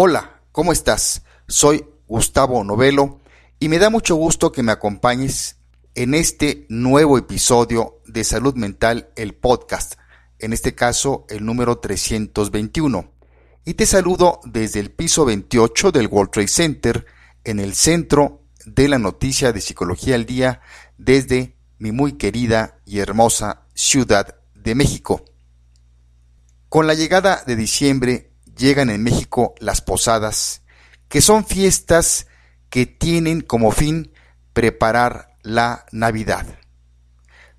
[0.00, 1.24] Hola, ¿cómo estás?
[1.48, 3.18] Soy Gustavo Novelo
[3.58, 5.56] y me da mucho gusto que me acompañes
[5.96, 9.94] en este nuevo episodio de Salud Mental, el podcast,
[10.38, 13.10] en este caso el número 321.
[13.64, 17.06] Y te saludo desde el piso 28 del World Trade Center,
[17.42, 20.60] en el centro de la noticia de Psicología al Día,
[20.96, 25.24] desde mi muy querida y hermosa Ciudad de México.
[26.68, 28.27] Con la llegada de diciembre
[28.58, 30.62] llegan en México las posadas,
[31.08, 32.26] que son fiestas
[32.68, 34.12] que tienen como fin
[34.52, 36.46] preparar la Navidad.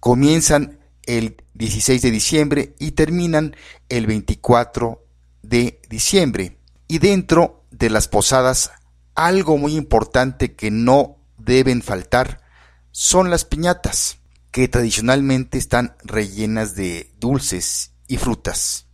[0.00, 3.56] Comienzan el 16 de diciembre y terminan
[3.88, 5.04] el 24
[5.42, 6.58] de diciembre.
[6.88, 8.70] Y dentro de las posadas,
[9.14, 12.42] algo muy importante que no deben faltar
[12.90, 14.18] son las piñatas,
[14.50, 18.86] que tradicionalmente están rellenas de dulces y frutas.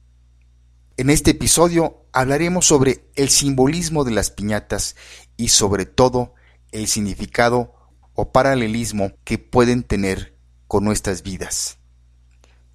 [1.00, 4.96] En este episodio hablaremos sobre el simbolismo de las piñatas
[5.38, 6.34] y sobre todo
[6.73, 7.73] el significado
[8.12, 10.37] o paralelismo que pueden tener
[10.68, 11.79] con nuestras vidas.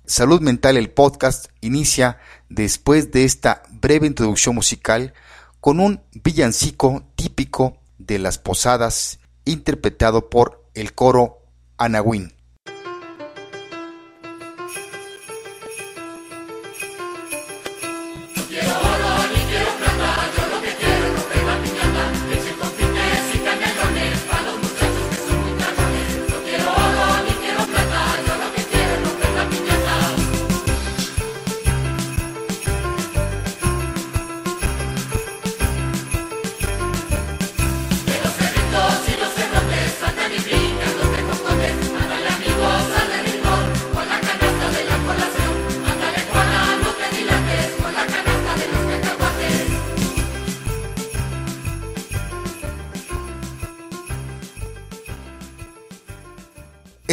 [0.08, 2.18] Salud Mental, el podcast, inicia
[2.50, 5.14] después de esta breve introducción musical
[5.62, 11.44] con un villancico típico de las posadas interpretado por el coro
[11.78, 12.34] Anahuín.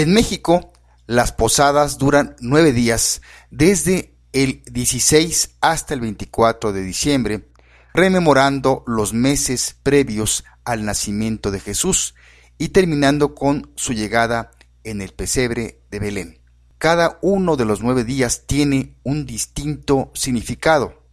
[0.03, 0.73] En México,
[1.07, 3.23] las posadas duran nueve días,
[3.53, 7.53] desde el 16 hasta el 24 de diciembre,
[7.95, 12.17] rememorando los meses previos al nacimiento de Jesús
[12.59, 14.51] y terminando con su llegada
[14.83, 16.41] en el pesebre de Belén.
[16.79, 21.07] Cada uno de los nueve días tiene un distinto significado.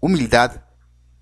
[0.00, 0.64] Humildad,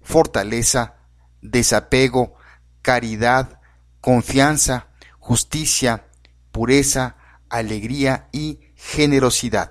[0.00, 0.94] fortaleza,
[1.42, 2.36] desapego,
[2.80, 3.60] caridad,
[4.00, 4.86] confianza,
[5.18, 6.06] justicia,
[6.52, 7.16] pureza,
[7.48, 9.70] alegría y generosidad.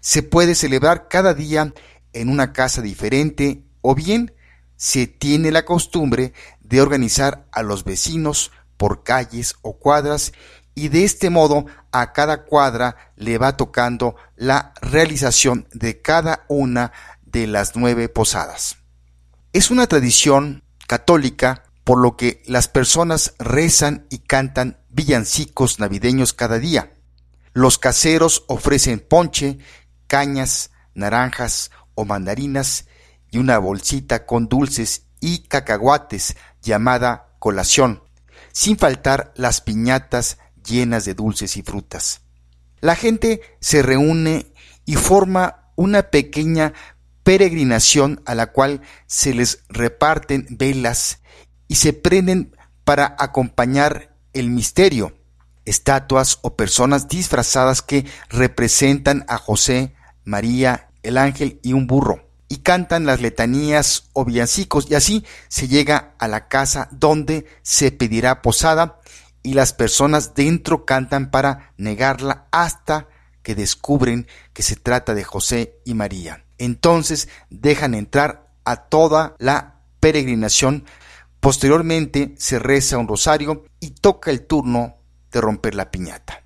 [0.00, 1.72] Se puede celebrar cada día
[2.12, 4.34] en una casa diferente o bien
[4.76, 10.32] se tiene la costumbre de organizar a los vecinos por calles o cuadras
[10.74, 16.92] y de este modo a cada cuadra le va tocando la realización de cada una
[17.24, 18.76] de las nueve posadas.
[19.52, 26.58] Es una tradición católica por lo que las personas rezan y cantan villancicos navideños cada
[26.58, 26.94] día.
[27.52, 29.58] Los caseros ofrecen ponche,
[30.08, 32.86] cañas, naranjas o mandarinas
[33.30, 38.02] y una bolsita con dulces y cacahuates llamada colación,
[38.50, 42.22] sin faltar las piñatas llenas de dulces y frutas.
[42.80, 44.52] La gente se reúne
[44.86, 46.72] y forma una pequeña
[47.22, 51.20] peregrinación a la cual se les reparten velas
[51.68, 55.16] y se prenden para acompañar el misterio,
[55.64, 59.94] estatuas o personas disfrazadas que representan a José,
[60.24, 65.68] María, el ángel y un burro, y cantan las letanías o villancicos, y así se
[65.68, 69.00] llega a la casa donde se pedirá posada,
[69.42, 73.08] y las personas dentro cantan para negarla hasta
[73.42, 76.44] que descubren que se trata de José y María.
[76.58, 80.84] Entonces dejan entrar a toda la peregrinación
[81.40, 84.96] Posteriormente se reza un rosario y toca el turno
[85.30, 86.44] de romper la piñata.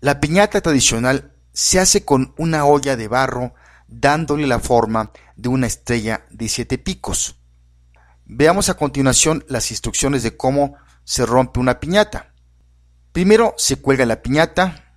[0.00, 3.54] La piñata tradicional se hace con una olla de barro
[3.88, 7.36] dándole la forma de una estrella de siete picos.
[8.24, 12.32] Veamos a continuación las instrucciones de cómo se rompe una piñata.
[13.12, 14.94] Primero se cuelga la piñata,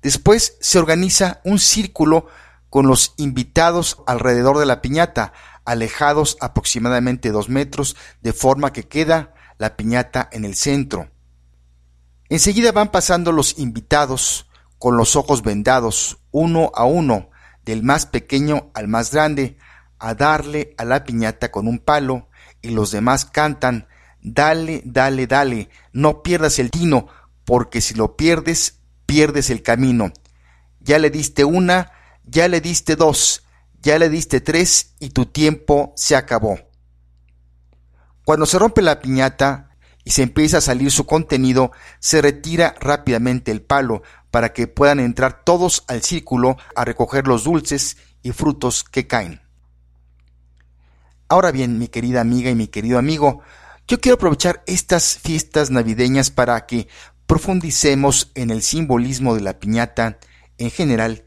[0.00, 2.26] después se organiza un círculo
[2.70, 5.34] con los invitados alrededor de la piñata,
[5.66, 11.10] alejados aproximadamente dos metros, de forma que queda la piñata en el centro.
[12.28, 14.48] Enseguida van pasando los invitados
[14.78, 17.30] con los ojos vendados, uno a uno,
[17.64, 19.58] del más pequeño al más grande,
[19.98, 22.28] a darle a la piñata con un palo,
[22.62, 23.88] y los demás cantan
[24.28, 27.06] Dale, dale, dale, no pierdas el tino,
[27.44, 30.12] porque si lo pierdes, pierdes el camino.
[30.80, 31.92] Ya le diste una,
[32.24, 33.45] ya le diste dos,
[33.86, 36.58] ya le diste tres y tu tiempo se acabó.
[38.24, 39.70] Cuando se rompe la piñata
[40.02, 44.02] y se empieza a salir su contenido, se retira rápidamente el palo
[44.32, 49.40] para que puedan entrar todos al círculo a recoger los dulces y frutos que caen.
[51.28, 53.42] Ahora bien, mi querida amiga y mi querido amigo,
[53.86, 56.88] yo quiero aprovechar estas fiestas navideñas para que
[57.28, 60.18] profundicemos en el simbolismo de la piñata
[60.58, 61.24] en general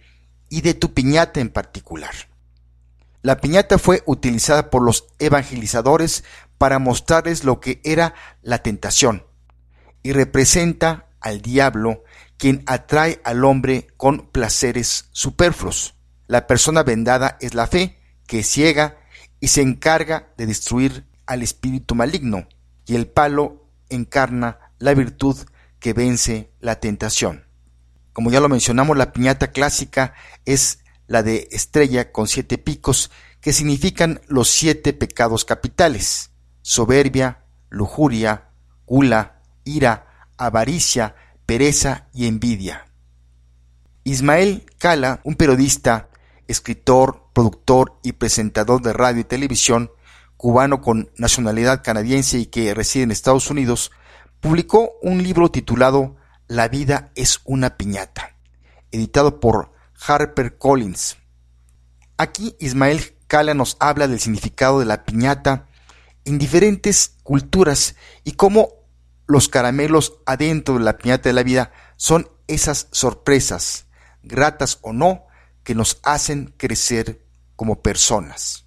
[0.49, 2.28] y de tu piñata en particular.
[3.21, 6.23] La piñata fue utilizada por los evangelizadores
[6.57, 9.25] para mostrarles lo que era la tentación
[10.03, 12.03] y representa al diablo
[12.37, 15.95] quien atrae al hombre con placeres superfluos.
[16.27, 18.97] La persona vendada es la fe, que ciega
[19.41, 22.47] y se encarga de destruir al espíritu maligno,
[22.85, 25.37] y el palo encarna la virtud
[25.79, 27.45] que vence la tentación.
[28.13, 30.13] Como ya lo mencionamos, la piñata clásica
[30.45, 30.79] es
[31.09, 33.11] la de estrella con siete picos,
[33.41, 38.51] que significan los siete pecados capitales, soberbia, lujuria,
[38.85, 41.15] gula, ira, avaricia,
[41.45, 42.85] pereza y envidia.
[44.03, 46.09] Ismael Cala, un periodista,
[46.47, 49.91] escritor, productor y presentador de radio y televisión,
[50.37, 53.91] cubano con nacionalidad canadiense y que reside en Estados Unidos,
[54.39, 56.17] publicó un libro titulado
[56.47, 58.35] La vida es una piñata,
[58.91, 61.17] editado por Harper Collins.
[62.17, 65.67] Aquí Ismael Cala nos habla del significado de la piñata
[66.25, 68.73] en diferentes culturas y cómo
[69.27, 73.85] los caramelos adentro de la piñata de la vida son esas sorpresas,
[74.23, 75.27] gratas o no,
[75.63, 77.23] que nos hacen crecer
[77.55, 78.65] como personas.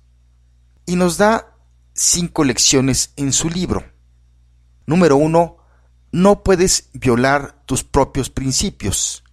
[0.87, 1.57] Y nos da
[1.95, 3.85] cinco lecciones en su libro.
[4.87, 5.57] Número uno,
[6.13, 9.25] no puedes violar tus propios principios.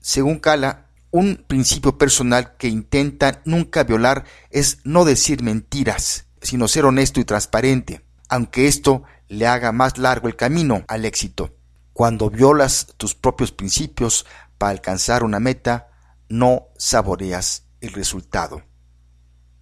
[0.00, 6.84] Según Cala, un principio personal que intenta nunca violar es no decir mentiras, sino ser
[6.84, 11.54] honesto y transparente, aunque esto le haga más largo el camino al éxito.
[11.92, 14.26] Cuando violas tus propios principios
[14.58, 15.88] para alcanzar una meta,
[16.28, 18.62] no saboreas el resultado.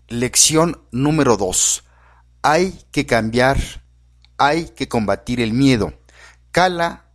[0.08, 1.84] Lección número 2.
[2.42, 3.58] Hay que cambiar,
[4.36, 5.94] hay que combatir el miedo.
[6.50, 7.06] Kala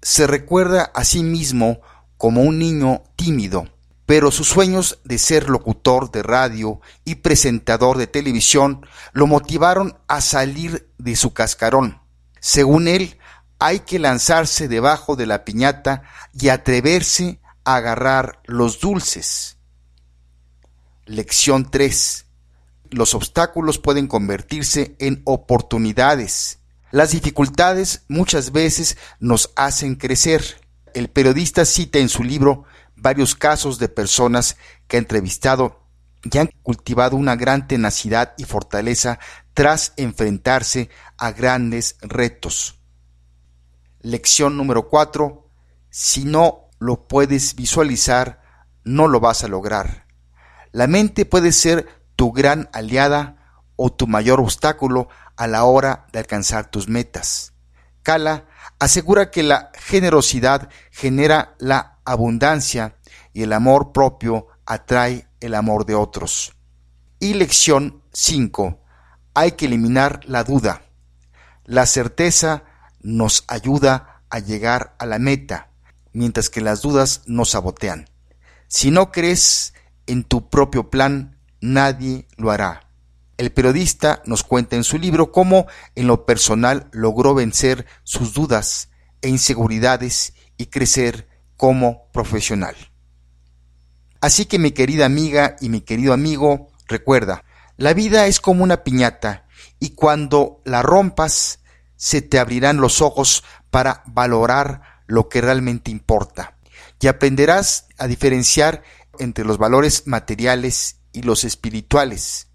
[0.00, 1.80] se recuerda a sí mismo
[2.16, 3.68] como un niño tímido,
[4.08, 10.22] pero sus sueños de ser locutor de radio y presentador de televisión lo motivaron a
[10.22, 12.00] salir de su cascarón.
[12.40, 13.18] Según él,
[13.58, 19.58] hay que lanzarse debajo de la piñata y atreverse a agarrar los dulces.
[21.04, 22.24] Lección 3.
[22.88, 26.60] Los obstáculos pueden convertirse en oportunidades.
[26.92, 30.62] Las dificultades muchas veces nos hacen crecer.
[30.94, 32.64] El periodista cita en su libro
[33.00, 34.56] varios casos de personas
[34.86, 35.88] que ha entrevistado
[36.22, 39.18] y han cultivado una gran tenacidad y fortaleza
[39.54, 42.80] tras enfrentarse a grandes retos.
[44.00, 45.50] Lección número 4.
[45.90, 48.42] Si no lo puedes visualizar,
[48.84, 50.06] no lo vas a lograr.
[50.72, 56.18] La mente puede ser tu gran aliada o tu mayor obstáculo a la hora de
[56.18, 57.52] alcanzar tus metas.
[58.02, 58.46] Kala
[58.78, 62.96] asegura que la generosidad genera la abundancia
[63.32, 66.54] y el amor propio atrae el amor de otros.
[67.20, 68.80] Y lección 5.
[69.34, 70.82] Hay que eliminar la duda.
[71.64, 72.64] La certeza
[73.00, 75.70] nos ayuda a llegar a la meta,
[76.12, 78.08] mientras que las dudas nos sabotean.
[78.66, 79.74] Si no crees
[80.06, 82.88] en tu propio plan, nadie lo hará.
[83.36, 88.90] El periodista nos cuenta en su libro cómo en lo personal logró vencer sus dudas
[89.22, 91.27] e inseguridades y crecer
[91.58, 92.74] como profesional.
[94.22, 97.44] Así que mi querida amiga y mi querido amigo, recuerda,
[97.76, 99.46] la vida es como una piñata
[99.78, 101.60] y cuando la rompas
[101.96, 106.56] se te abrirán los ojos para valorar lo que realmente importa.
[107.00, 108.82] Y aprenderás a diferenciar
[109.18, 112.48] entre los valores materiales y los espirituales.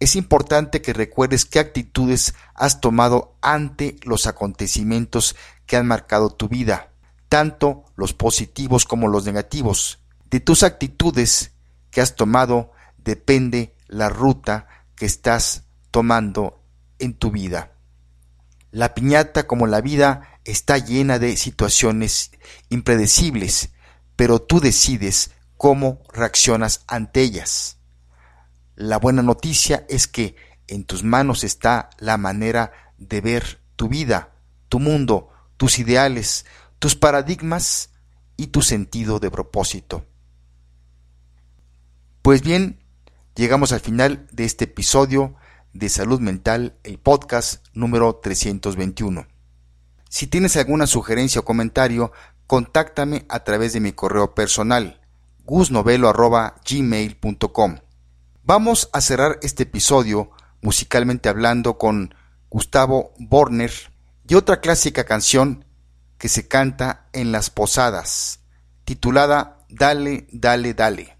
[0.00, 6.48] Es importante que recuerdes qué actitudes has tomado ante los acontecimientos que han marcado tu
[6.48, 6.91] vida,
[7.32, 10.00] tanto los positivos como los negativos.
[10.28, 11.52] De tus actitudes
[11.90, 16.62] que has tomado depende la ruta que estás tomando
[16.98, 17.72] en tu vida.
[18.70, 22.32] La piñata, como la vida, está llena de situaciones
[22.68, 23.70] impredecibles,
[24.14, 27.78] pero tú decides cómo reaccionas ante ellas.
[28.74, 30.36] La buena noticia es que
[30.66, 34.34] en tus manos está la manera de ver tu vida,
[34.68, 36.44] tu mundo, tus ideales,
[36.82, 37.90] tus paradigmas
[38.36, 40.04] y tu sentido de propósito.
[42.22, 42.80] Pues bien,
[43.36, 45.36] llegamos al final de este episodio
[45.72, 49.28] de salud mental, el podcast número 321.
[50.08, 52.10] Si tienes alguna sugerencia o comentario,
[52.48, 55.00] contáctame a través de mi correo personal
[55.44, 57.76] gusnovelo.gmail.com.
[58.42, 62.12] Vamos a cerrar este episodio musicalmente hablando con
[62.50, 63.70] Gustavo Borner
[64.26, 65.64] y otra clásica canción
[66.22, 68.38] que se canta en las posadas,
[68.84, 71.18] titulada Dale, dale, dale.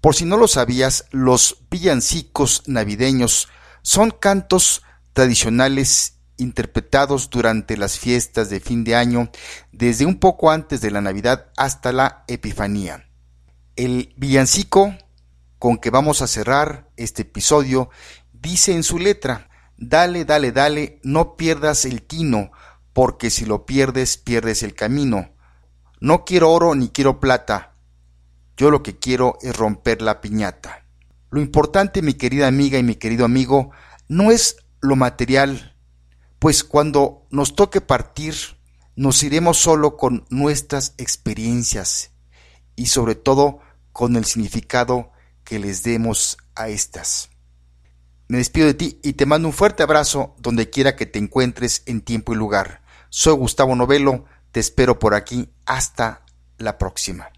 [0.00, 3.50] Por si no lo sabías, los villancicos navideños
[3.82, 9.30] son cantos tradicionales interpretados durante las fiestas de fin de año,
[9.70, 13.10] desde un poco antes de la Navidad hasta la Epifanía.
[13.76, 14.96] El villancico
[15.58, 17.90] con que vamos a cerrar este episodio
[18.32, 22.52] dice en su letra, Dale, dale, dale, no pierdas el tino,
[22.92, 25.34] porque si lo pierdes, pierdes el camino.
[26.00, 27.72] No quiero oro ni quiero plata,
[28.56, 30.84] yo lo que quiero es romper la piñata.
[31.30, 33.70] Lo importante, mi querida amiga y mi querido amigo,
[34.08, 35.76] no es lo material,
[36.38, 38.34] pues cuando nos toque partir,
[38.94, 42.10] nos iremos solo con nuestras experiencias
[42.76, 43.60] y sobre todo
[43.92, 45.12] con el significado
[45.44, 47.30] que les demos a estas.
[48.28, 51.82] Me despido de ti y te mando un fuerte abrazo donde quiera que te encuentres
[51.86, 52.81] en tiempo y lugar.
[53.14, 55.50] Soy Gustavo Novelo, te espero por aquí.
[55.66, 56.24] Hasta
[56.56, 57.30] la próxima.